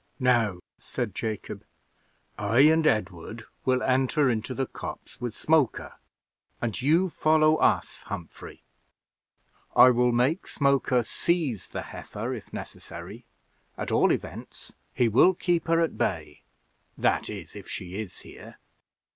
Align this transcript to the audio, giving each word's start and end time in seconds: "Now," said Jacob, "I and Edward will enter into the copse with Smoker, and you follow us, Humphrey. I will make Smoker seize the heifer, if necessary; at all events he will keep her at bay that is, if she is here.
"Now," 0.19 0.61
said 0.79 1.13
Jacob, 1.13 1.63
"I 2.35 2.61
and 2.61 2.87
Edward 2.87 3.43
will 3.65 3.83
enter 3.83 4.31
into 4.31 4.55
the 4.55 4.65
copse 4.65 5.21
with 5.21 5.35
Smoker, 5.35 5.93
and 6.59 6.81
you 6.81 7.07
follow 7.07 7.57
us, 7.57 8.01
Humphrey. 8.07 8.63
I 9.75 9.91
will 9.91 10.11
make 10.11 10.47
Smoker 10.47 11.03
seize 11.03 11.69
the 11.69 11.83
heifer, 11.83 12.33
if 12.33 12.51
necessary; 12.51 13.25
at 13.77 13.91
all 13.91 14.11
events 14.11 14.73
he 14.91 15.07
will 15.07 15.35
keep 15.35 15.67
her 15.67 15.79
at 15.81 15.99
bay 15.99 16.41
that 16.97 17.29
is, 17.29 17.55
if 17.55 17.69
she 17.69 18.01
is 18.01 18.21
here. 18.21 18.57